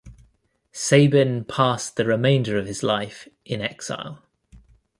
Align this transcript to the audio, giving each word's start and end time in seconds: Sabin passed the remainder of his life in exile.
Sabin 0.71 1.45
passed 1.45 1.95
the 1.95 2.05
remainder 2.05 2.57
of 2.57 2.65
his 2.65 2.81
life 2.81 3.27
in 3.45 3.61
exile. 3.61 4.23